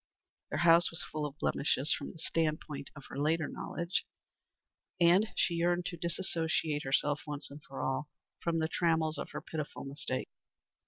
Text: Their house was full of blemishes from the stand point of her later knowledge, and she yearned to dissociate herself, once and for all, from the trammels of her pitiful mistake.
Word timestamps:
Their 0.49 0.61
house 0.65 0.89
was 0.89 1.03
full 1.03 1.27
of 1.27 1.37
blemishes 1.37 1.93
from 1.93 2.11
the 2.11 2.17
stand 2.17 2.59
point 2.61 2.89
of 2.95 3.05
her 3.09 3.19
later 3.19 3.47
knowledge, 3.47 4.03
and 4.99 5.27
she 5.35 5.53
yearned 5.53 5.85
to 5.85 5.95
dissociate 5.97 6.81
herself, 6.83 7.21
once 7.27 7.51
and 7.51 7.61
for 7.63 7.81
all, 7.83 8.09
from 8.39 8.57
the 8.57 8.67
trammels 8.67 9.19
of 9.19 9.29
her 9.29 9.41
pitiful 9.41 9.85
mistake. 9.85 10.29